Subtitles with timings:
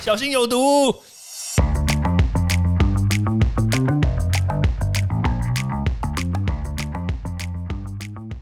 [0.00, 0.94] 小心有毒。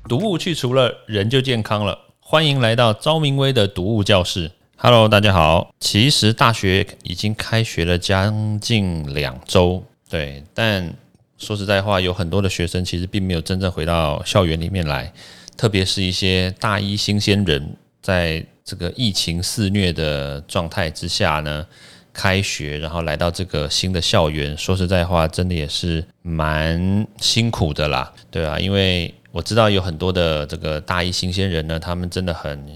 [0.06, 1.98] 毒物去除了，人就健康了。
[2.20, 4.52] 欢迎来到昭明威的毒物教室。
[4.76, 5.74] Hello，大家好。
[5.80, 10.94] 其实大学已经开学了将近两周，对，但
[11.38, 15.12] 说实在话，有很多的学生其实并没有真正回到校园里面来，
[15.56, 21.66] 特别是一些大一新鲜人，在这个疫情肆虐的状态之下呢，
[22.12, 29.14] 开学然后来到这个新的校园，说实在话，真的也是蛮辛苦的啦，对啊，因为。
[29.32, 32.66] 我知道有很多的这个大一新鲜人呢，他们真的很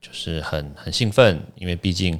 [0.00, 2.16] 就是很很兴奋，因为毕竟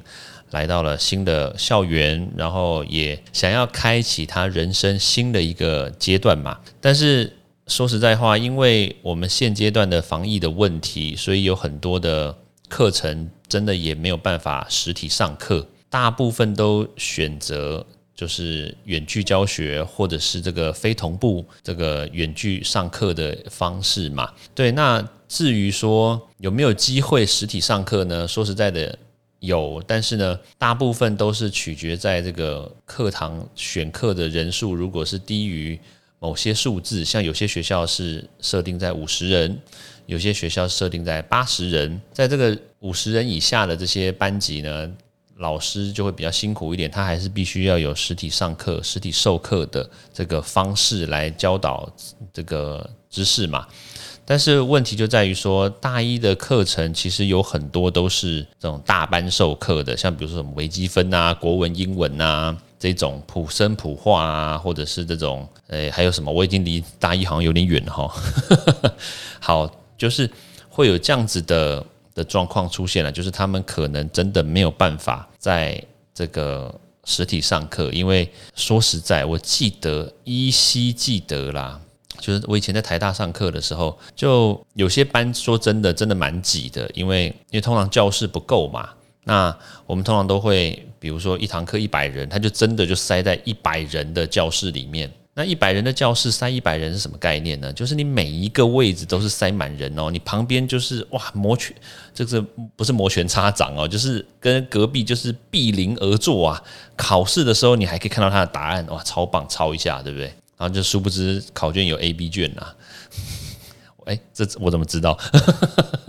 [0.51, 6.59] 来到了新的校园，然后也想要开启他人生新的一个阶段嘛。
[6.81, 7.31] 但是
[7.67, 12.35] 说实在话，因为我们现阶段的防疫的问题，所以有很多的
[12.69, 17.85] 课程真的也没有办法实体上课，大部分都选择。
[18.15, 24.31] 就是远距教学，或者是这个非同步这个远距上课的方式嘛？
[24.55, 28.25] 对，那至于说有没有机会实体上课呢？
[28.25, 28.97] 说实在的，
[29.41, 35.77] 有，但是呢，大部分都是取决在这个课堂选课的人数，如果是低于
[36.19, 39.59] 某些数字，像有些学校是设定在五十人，
[40.05, 44.89] 有些学校设定在八十人，在这个五十人以下的这些班级呢？
[45.39, 51.91] 老师就会比较辛苦一点，他还是必须要有实体上课、实体授课的这个方式来教导
[52.31, 53.67] 这个知识嘛。
[54.23, 68.09] 但是问题就在于说，大一的课程其实有很多都是这种大班授课的，像比如说什么微积分啊、国文、英文啊这种普生普化啊，或者是这种诶还有什么，我已经离大一好像有点远哈。
[69.41, 70.29] 好，就是
[70.69, 71.85] 会有这样子的。
[72.15, 81.77] 的状况出现了，就是他们可能真的没有办法在这个实体上课，因为说实在，我记得依稀记得啦，
[82.21, 88.91] 就是我以前在台大上课的时候，就有些班说真的，真的蛮挤的，因为因为通常教室不够嘛，
[89.25, 89.53] 那
[89.85, 95.11] 我们通常都会，比如说一堂课一百人，他就真的就塞在一百人的教室里面。
[95.37, 97.71] 那一百人的教室塞一百人是什么概念呢？
[97.73, 101.75] 就是你每一个位置都是塞满人哦，你旁边就是哇摩拳，
[102.13, 102.41] 这个
[102.77, 106.63] 不是摩拳擦掌哦，就是跟隔壁就是毗邻而坐啊。
[106.95, 110.27] 考试的时候你还可以看到他的答案，哇，超棒，抄一下，对不对？
[110.57, 112.73] 然后就殊不知考卷有 A、B 卷呐。
[114.05, 115.19] 哎，这我怎么知道？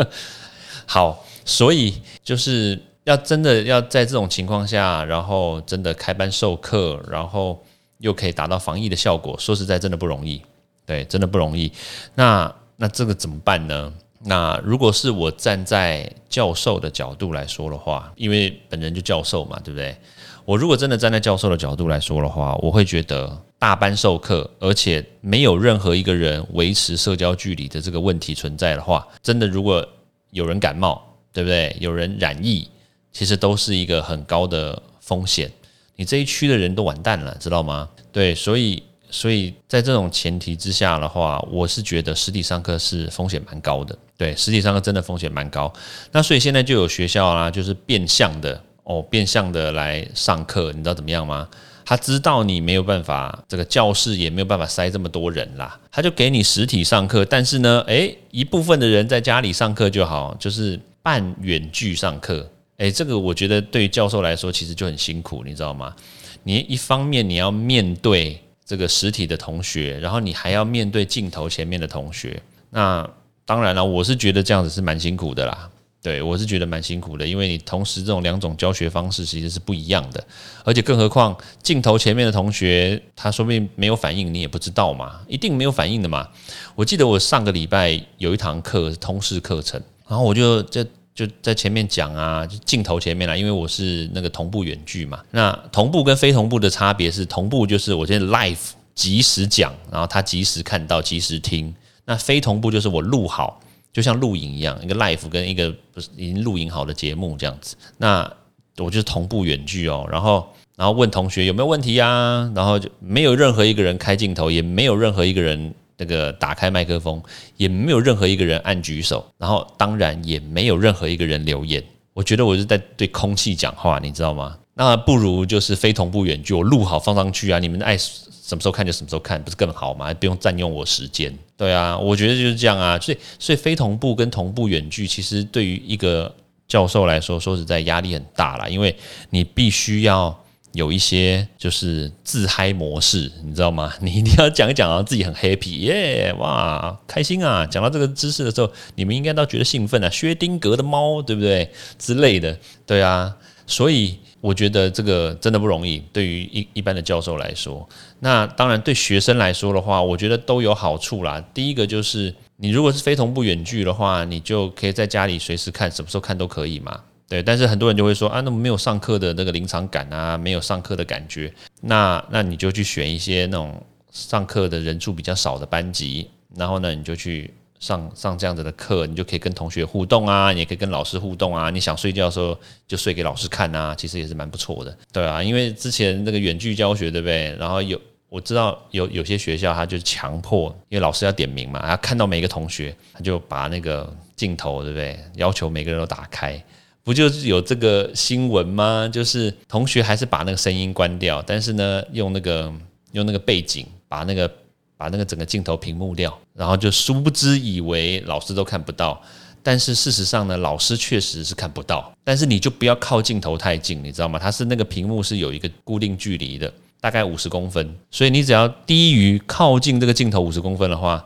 [0.86, 7.60] 好，所以就是要真的要在这种情况下，然后真的开班授课，然后。
[7.98, 10.40] 又可以达到防疫的效果，说实在真的不容易，
[10.84, 11.70] 对，真的不容易。
[12.14, 13.92] 那那这个怎么办呢？
[14.24, 19.96] 那如果是我站在教授的角度来说的话，因为本人就教授嘛，对不对？
[20.44, 29.86] 我如果真的站在教授的角度来说的话，我会觉得大班授课，而且没有任何一个人维持社交距离的这个问题存在的话，真的如果
[30.30, 31.02] 有人感冒，
[31.32, 31.76] 对不对？
[31.80, 32.68] 有人染疫，
[33.12, 35.50] 其实都是一个很高的风险。
[35.96, 37.88] 你这一区的人都完蛋了，知道吗？
[38.12, 43.96] 对，所以，所以在这种前提之下的话，我是觉得实体上课是风险蛮高的。
[44.16, 45.72] 对，实体上课真的风险蛮高。
[46.12, 51.48] 那所以现在就有学校啦，就是变相的哦，变相的来上课，你知道怎么样吗？
[51.88, 62.50] 他知道你没有办法，这个教室也没有办法塞这么多人啦，他就给你实体上课，但是呢，诶，一部分的人在家里上课就好，就是半远距上课。
[62.78, 65.94] 诶，这个我觉得对于教授来说其实就很辛苦，你知道吗？
[66.42, 72.40] 你一方面你要面对这个实体的同学，然后你还要面对镜头前面的同学。
[72.70, 73.08] 那
[73.44, 75.70] 当然了，我是觉得这样子是蛮辛苦的啦。
[76.02, 80.24] 对我是觉得蛮辛苦的，因为你同时这种两种教学方式其实是不一样的，
[80.62, 86.28] 而且更何况镜头前面的同学，他说不定没有反应，你也不知道嘛，一定没有反应的嘛。
[86.76, 90.86] 我记得我上个礼拜有一堂课通识课程，然后我就这。
[91.16, 95.18] 就在前面讲啊，就镜头前面啦，因为我是那个同步远距嘛。
[95.30, 98.58] 那同步跟非同步的差别是，同步就是我现在 live
[98.94, 101.74] 及时讲，然后他及时看到、及时听。
[102.04, 103.58] 那非同步就是我录好，
[103.94, 107.74] 就像录影一样，一个 live 跟一个不是已经录影好的节目这样子。
[107.96, 108.30] 那
[108.76, 110.46] 我就是同步远距哦，然后
[110.76, 115.74] 然后问同学有没有问题啊，然后就没有任何一个人开镜头，也没有任何一个人。
[115.98, 117.22] 那个打开麦克风，
[117.56, 121.82] 也没有任何一个人按举手，然后当然也没有任何一个人留言。
[122.12, 124.56] 我觉得我是在对空气讲话，你知道吗？
[124.74, 130.12] 那不如就是非同步远距，我录好放上去啊，你们爱什么时候看就什么时候看，不是更好吗？
[130.14, 131.36] 不用占用我时间。
[131.56, 132.98] 对啊，我觉得就是这样啊。
[132.98, 136.34] 所以，所以非同步跟同步远距，其实对于一个
[136.68, 138.94] 教授来说，说实在压力很大啦，因为
[139.30, 140.38] 你必须要
[140.76, 143.92] 有一些就是自嗨模式，你知道吗？
[144.00, 147.66] 你一定要讲一讲啊，自己很 happy 耶，哇，开心啊！
[147.66, 150.08] 讲到这个知识的时候，你们应该都觉得兴奋啊。
[150.10, 151.68] 薛丁格的猫，对不对？
[151.98, 152.56] 之类的，
[152.86, 153.34] 对啊。
[153.66, 157.88] 所以我觉得这个真的不容易，对于一一般的教授来说。
[158.20, 161.44] 那当然对学生来说的话，我觉得都有好处啦。
[161.52, 162.32] 第一个就是。
[162.58, 167.02] 你如果是非同步远距的话，你就可以在家里随时看，什么时候看都可以嘛。
[167.28, 173.82] 对，但是很多人就会说啊，那么没有上课的那个临场感啊，没有上课的感觉，那那你就去选一些那种
[174.12, 181.68] 上课的人数比较少的班级，然后呢，你就去上上这样子的课，你就可以跟同学互动啊，你也可以跟老师互动啊。
[181.70, 182.56] 你想睡觉的时候
[182.86, 184.96] 就睡给老师看啊，其实也是蛮不错的。
[185.12, 187.54] 对啊，因为之前那个远距教学，对不对？
[187.58, 188.00] 然后有。
[188.28, 195.18] 我知道有有些学校，他就强迫，因为老师要点名嘛，他看到每个同学，他就把那个镜头，对不对？
[195.36, 196.62] 要求每个人都打开，
[197.06, 199.08] 不就是有这个新闻吗？
[199.12, 202.72] 就是同学还是把那个声音关掉，但是呢，用那个
[203.12, 204.52] 用那个背景，把那个
[204.96, 209.22] 把那个整个镜头屏幕掉，然后就殊不知以为老师都看不到，
[209.62, 214.36] 但是事实上呢，老师确实是看不到，但是你就不要靠镜头太近，你知道吗？
[214.36, 216.72] 它是那个屏幕是有一个固定距离的。
[216.98, 221.24] 大概五十公分，所以你只要低于靠近这个镜头五十公分的话，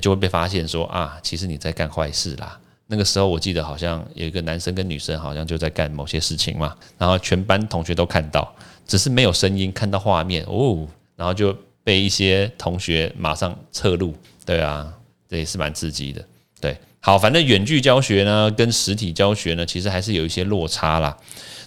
[0.00, 2.58] 就会被发现说啊，其实你在干坏事啦。
[2.90, 8.52] 那个时候我记得好像有一个男生跟女生好像就在干某些事情嘛，然后全班同学都看到，
[8.84, 10.84] 只是没有声音，看到画面哦，
[11.14, 14.12] 然后就被一些同学马上侧路。
[14.44, 14.92] 对啊，
[15.28, 16.24] 这也是蛮刺激的。
[16.60, 21.16] 对，好，反正远距教学呢，跟实体教学呢，其实还是有一些落差啦。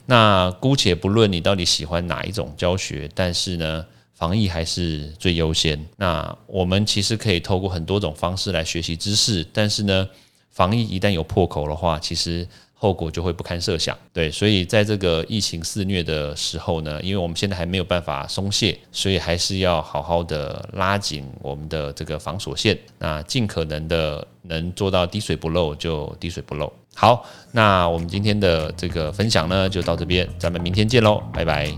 [0.06, 5.82] 那姑且不论你到底喜欢哪一种教学，但是呢，防疫还是最优先。
[5.96, 10.10] 那我们其实可以透过很多种方式来学习知识，但是呢，
[10.54, 12.48] 防疫一旦有破口的话，其实。
[12.76, 26.70] 后果就会不堪设想，对，所以在这个疫情肆虐的时候呢，因为我们现在还没有办法松懈，所以还是要好好的拉紧我们的这个防锁线，那尽可能的能做到滴水不漏就滴水不漏。
[26.94, 31.72] 好，那我们今天的这个分享呢就到这边，咱们明天见喽，拜拜！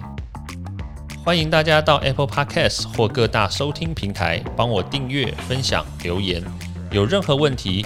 [1.23, 6.43] 欢迎大家到 Apple Podcast 或各大收听平台帮我订阅、分享、留言。
[6.89, 7.85] 有任何问题